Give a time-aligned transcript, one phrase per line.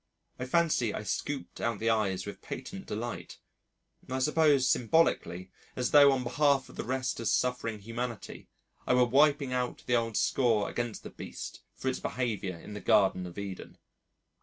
[0.39, 3.37] I fancy I scooped out the eyes with patent delight
[4.09, 8.47] I suppose symbolically, as though, on behalf of the rest of suffering humanity,
[8.87, 12.81] I were wiping off the old score against the beast for its behaviour in the
[12.81, 13.77] Garden of Eden.